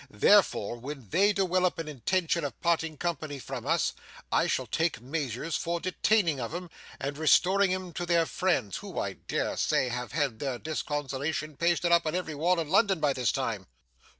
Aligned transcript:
Therefore 0.09 0.77
when 0.77 1.09
they 1.09 1.31
dewelope 1.31 1.77
an 1.77 1.87
intention 1.87 2.43
of 2.43 2.59
parting 2.59 2.97
company 2.97 3.37
from 3.37 3.67
us, 3.67 3.93
I 4.31 4.47
shall 4.47 4.65
take 4.65 4.99
measures 4.99 5.55
for 5.55 5.79
detaining 5.79 6.39
of 6.39 6.55
'em, 6.55 6.71
and 6.99 7.19
restoring 7.19 7.71
'em 7.71 7.93
to 7.93 8.07
their 8.07 8.25
friends, 8.25 8.77
who 8.77 8.97
I 8.97 9.13
dare 9.13 9.55
say 9.57 9.89
have 9.89 10.13
had 10.13 10.39
their 10.39 10.57
disconsolation 10.57 11.55
pasted 11.55 11.91
up 11.91 12.07
on 12.07 12.15
every 12.15 12.33
wall 12.33 12.59
in 12.59 12.67
London 12.69 12.99
by 12.99 13.13
this 13.13 13.31
time. 13.31 13.67